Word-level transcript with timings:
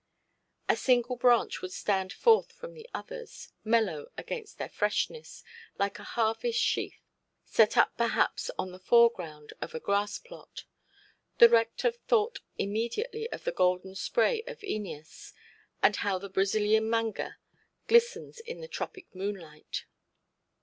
A 0.67 0.75
single 0.75 1.15
branch 1.15 1.61
would 1.61 1.71
stand 1.71 2.11
forth 2.11 2.51
from 2.53 2.73
the 2.73 2.89
others, 2.91 3.49
mellow 3.63 4.07
against 4.17 4.57
their 4.57 4.67
freshness, 4.67 5.43
like 5.77 5.99
a 5.99 6.03
harvest–sheaf 6.03 6.95
set 7.45 7.77
up 7.77 7.95
perhaps 7.97 8.49
on 8.57 8.71
the 8.71 8.79
foreground 8.79 9.53
of 9.61 9.75
a 9.75 9.79
grass–plot. 9.79 10.63
The 11.37 11.49
rector 11.49 11.91
thought 11.91 12.39
immediately 12.57 13.29
of 13.31 13.43
the 13.43 13.51
golden 13.51 13.93
spray 13.93 14.41
of 14.47 14.57
Æneas, 14.61 15.33
and 15.83 15.97
how 15.97 16.17
the 16.17 16.29
Brazilian 16.29 16.89
manga 16.89 17.37
glistens 17.87 18.39
in 18.39 18.59
the 18.59 18.67
tropic 18.67 19.13
moonlight. 19.13 19.85